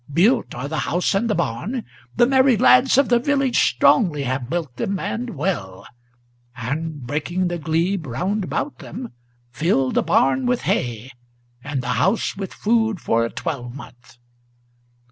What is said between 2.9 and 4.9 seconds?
of the village Strongly have built